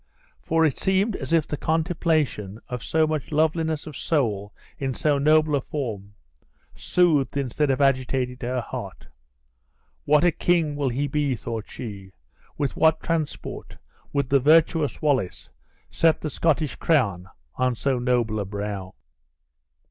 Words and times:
For 0.41 0.65
it 0.65 0.79
seemed 0.79 1.15
as 1.15 1.31
if 1.31 1.45
the 1.47 1.55
contemplation 1.57 2.59
of 2.67 2.83
so 2.83 3.05
much 3.05 3.31
loveliness 3.31 3.85
of 3.85 3.95
soul 3.95 4.51
in 4.79 4.95
so 4.95 5.19
noble 5.19 5.53
a 5.53 5.61
form, 5.61 6.15
soothed 6.73 7.37
instead 7.37 7.69
of 7.69 7.81
agitated 7.81 8.41
her 8.41 8.61
heart. 8.61 9.05
"What 10.05 10.23
a 10.23 10.31
king 10.31 10.75
will 10.75 10.89
he 10.89 11.05
be?" 11.07 11.35
thought 11.35 11.65
she; 11.67 12.13
"with 12.57 12.75
what 12.75 13.03
transport 13.03 13.77
would 14.11 14.27
the 14.29 14.39
virtuous 14.39 15.03
Wallace 15.03 15.51
set 15.91 16.19
the 16.21 16.31
Scottish 16.31 16.77
crown 16.77 17.29
on 17.57 17.75
so 17.75 17.99
noble 17.99 18.39
a 18.39 18.45
brow." 18.45 18.95